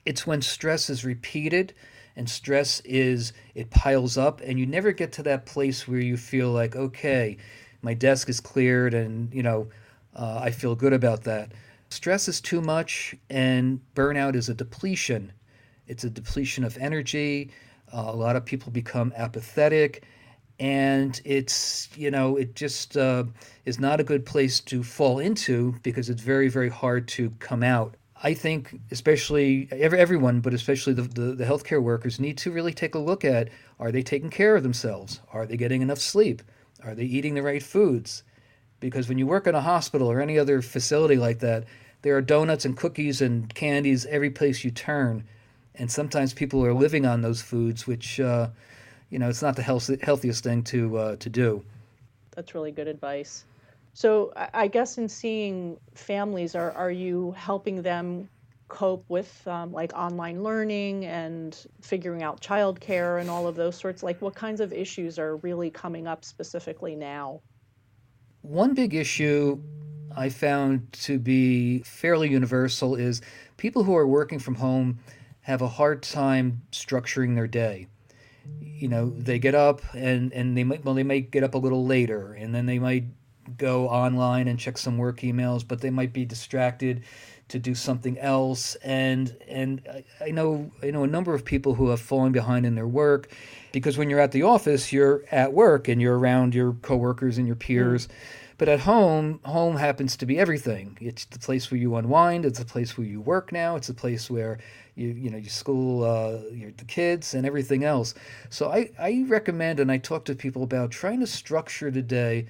[0.05, 1.75] It's when stress is repeated
[2.17, 6.17] And stress is, it piles up, and you never get to that place where you
[6.17, 7.37] feel like, okay,
[7.83, 9.69] my desk is cleared, and, you know,
[10.15, 11.53] uh, I feel good about that.
[11.91, 15.33] Stress is too much, and burnout is a depletion.
[15.87, 17.51] It's a depletion of energy.
[17.93, 20.05] Uh, a lot of people become apathetic
[20.59, 23.25] and it's you know it just uh,
[23.65, 27.63] is not a good place to fall into because it's very very hard to come
[27.63, 27.95] out
[28.27, 32.73] i think especially every, everyone but especially the, the, the healthcare workers need to really
[32.73, 33.49] take a look at
[33.79, 36.43] are they taking care of themselves are they getting enough sleep
[36.85, 38.23] are they eating the right foods
[38.81, 41.65] because when you work in a hospital or any other facility like that
[42.03, 45.25] there are donuts and cookies and candies every place you turn
[45.75, 48.49] and sometimes people are living on those foods which uh,
[49.11, 51.65] you know, it's not the health, healthiest thing to uh, to do.
[52.35, 53.45] That's really good advice.
[53.97, 58.29] So I guess in seeing families, are are you helping them
[58.69, 64.03] cope with um, like online learning and figuring out childcare and all of those sorts?
[64.03, 67.41] Like, what kinds of issues are really coming up specifically now?
[68.43, 69.63] One big issue
[70.15, 73.23] I found to be fairly universal is
[73.57, 74.99] people who are working from home
[75.41, 77.87] have a hard time structuring their day
[78.61, 81.59] you know they get up and and they might well they might get up a
[81.59, 83.05] little later and then they might
[83.57, 87.03] go online and check some work emails but they might be distracted
[87.49, 88.75] to do something else.
[88.77, 89.87] And and
[90.21, 93.31] I, know I know a number of people who have fallen behind in their work
[93.73, 97.47] because when you're at the office you're at work and you're around your coworkers and
[97.47, 98.07] your peers.
[98.07, 98.11] Mm.
[98.59, 100.99] but at home home happens to be everything.
[101.01, 102.45] It's the place where you unwind.
[102.45, 103.77] It's the place where you work now.
[103.77, 104.59] It's a place where
[104.97, 108.15] you you know you school uh, your, the kids and everything else.
[108.51, 112.47] So I, I recommend and I talk to people about trying to structure the day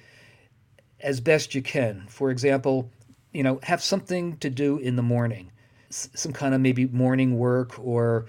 [1.01, 2.05] as best you can.
[2.09, 2.91] For example,
[3.33, 5.51] you know have something to do in the morning,
[5.89, 8.25] S- some kind of maybe morning work or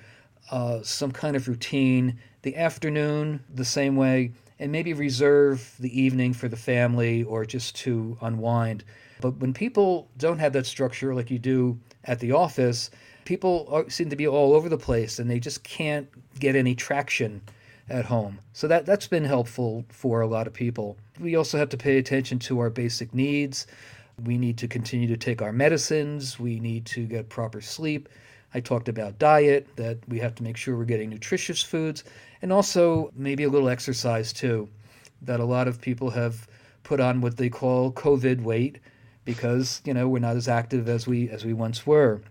[0.51, 2.19] uh, some kind of routine.
[2.43, 7.77] The afternoon the same way, and maybe reserve the evening for the family or just
[7.77, 8.85] to unwind.
[9.21, 12.91] But when people don't have that structure like you do at the office,
[13.25, 16.09] people are, seem to be all over the place and they just can't
[16.39, 17.43] get any traction
[17.91, 18.39] at home.
[18.53, 20.97] So that that's been helpful for a lot of people.
[21.19, 23.67] We also have to pay attention to our basic needs.
[24.25, 26.39] We need to continue to take our medicines.
[26.39, 28.09] We need to get proper sleep.
[28.55, 32.03] I talked about diet, that we have to make sure we're getting nutritious foods,
[32.41, 34.69] and also maybe a little exercise too.
[35.23, 36.49] That a lot of people have
[36.83, 38.79] put on what they call COVID weight
[39.25, 42.23] because, you know, we're not as active as we as we once were.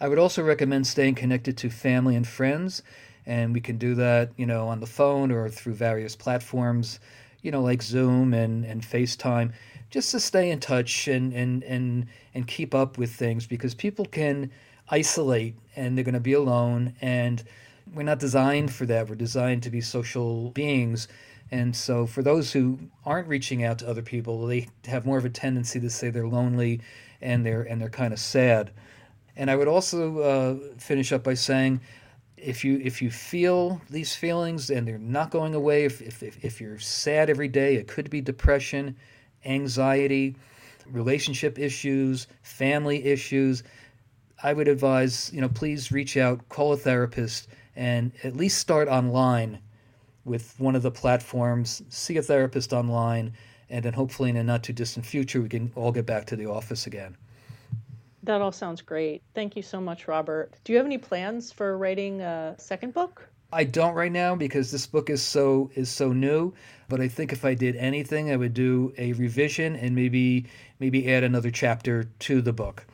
[0.00, 2.82] I would also recommend staying connected to family and friends,
[3.26, 7.00] and we can do that, you know, on the phone or through various platforms,
[7.42, 9.52] you know, like Zoom and, and FaceTime,
[9.90, 14.04] just to stay in touch and, and, and, and keep up with things because people
[14.06, 14.50] can
[14.88, 17.44] isolate and they're going to be alone and
[17.94, 19.08] we're not designed for that.
[19.08, 21.08] We're designed to be social beings.
[21.50, 25.24] And so, for those who aren't reaching out to other people, they have more of
[25.24, 26.80] a tendency to say they're lonely
[27.20, 28.70] and they're and they're kind of sad.
[29.36, 31.80] And I would also uh, finish up by saying,
[32.42, 36.60] if you if you feel these feelings and they're not going away, if, if, if
[36.60, 38.96] you're sad every day, it could be depression,
[39.44, 40.36] anxiety,
[40.86, 43.62] relationship issues, family issues.
[44.42, 48.88] I would advise, you know, please reach out, call a therapist, and at least start
[48.88, 49.60] online
[50.24, 53.32] with one of the platforms, see a therapist online,
[53.70, 56.36] and then hopefully in a not too distant future, we can all get back to
[56.36, 57.16] the office again.
[58.22, 59.22] That all sounds great.
[59.34, 60.52] Thank you so much, Robert.
[60.64, 63.28] Do you have any plans for writing a second book?
[63.52, 66.54] I don't right now because this book is so is so new.
[66.88, 70.46] But I think if I did anything, I would do a revision and maybe
[70.78, 72.86] maybe add another chapter to the book.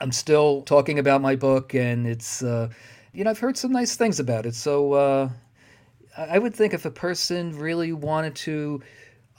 [0.00, 2.68] I'm still talking about my book, and it's uh,
[3.12, 4.54] you know I've heard some nice things about it.
[4.54, 5.28] So uh,
[6.16, 8.82] I would think if a person really wanted to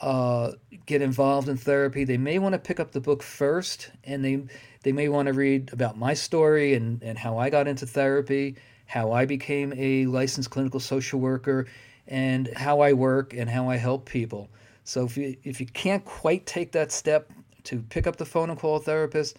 [0.02, 0.52] uh,
[0.86, 4.44] get involved in therapy, they may want to pick up the book first, and they
[4.84, 8.56] they may want to read about my story and, and how I got into therapy,
[8.86, 11.66] how I became a licensed clinical social worker,
[12.08, 14.50] and how I work and how I help people.
[14.84, 17.32] So if you if you can't quite take that step
[17.64, 19.38] to pick up the phone and call a therapist,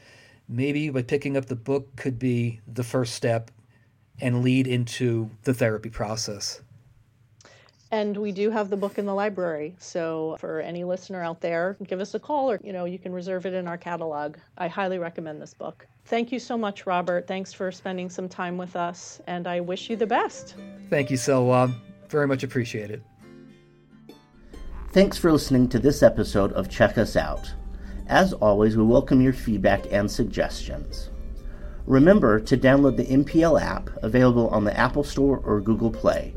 [0.49, 3.51] maybe by picking up the book could be the first step
[4.21, 6.63] and lead into the therapy process.
[7.95, 9.77] And we do have the book in the library.
[9.79, 13.13] So for any listener out there, give us a call or you know, you can
[13.13, 14.37] reserve it in our catalog.
[14.59, 15.87] I highly recommend this book.
[16.07, 17.29] Thank you so much, Robert.
[17.29, 20.57] Thanks for spending some time with us, and I wish you the best.
[20.91, 21.73] Thank you, Selwa.
[22.09, 23.05] Very much appreciated.
[24.91, 27.55] Thanks for listening to this episode of Check Us Out.
[28.09, 31.11] As always, we welcome your feedback and suggestions.
[31.87, 36.35] Remember to download the MPL app available on the Apple Store or Google Play.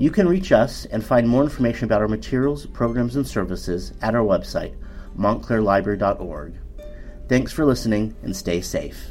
[0.00, 4.14] You can reach us and find more information about our materials, programs, and services at
[4.14, 4.74] our website,
[5.14, 6.54] montclairlibrary.org.
[7.28, 9.10] Thanks for listening and stay safe.